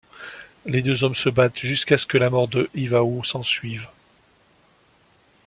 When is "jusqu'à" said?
1.59-1.95